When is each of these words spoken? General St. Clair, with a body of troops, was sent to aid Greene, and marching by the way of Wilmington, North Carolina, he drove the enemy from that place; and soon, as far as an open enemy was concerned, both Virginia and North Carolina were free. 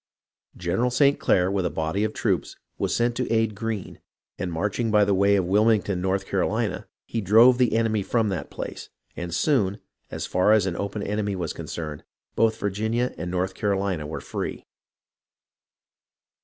General 0.57 0.89
St. 0.89 1.19
Clair, 1.19 1.51
with 1.51 1.63
a 1.63 1.69
body 1.69 2.03
of 2.03 2.11
troops, 2.11 2.55
was 2.79 2.95
sent 2.95 3.15
to 3.17 3.31
aid 3.31 3.53
Greene, 3.53 3.99
and 4.39 4.51
marching 4.51 4.89
by 4.89 5.05
the 5.05 5.13
way 5.13 5.35
of 5.35 5.45
Wilmington, 5.45 6.01
North 6.01 6.25
Carolina, 6.25 6.87
he 7.05 7.21
drove 7.21 7.59
the 7.59 7.77
enemy 7.77 8.01
from 8.01 8.29
that 8.29 8.49
place; 8.49 8.89
and 9.15 9.31
soon, 9.31 9.79
as 10.09 10.25
far 10.25 10.53
as 10.53 10.65
an 10.65 10.75
open 10.75 11.03
enemy 11.03 11.35
was 11.35 11.53
concerned, 11.53 12.03
both 12.35 12.57
Virginia 12.57 13.13
and 13.15 13.29
North 13.29 13.53
Carolina 13.53 14.07
were 14.07 14.21
free. 14.21 14.65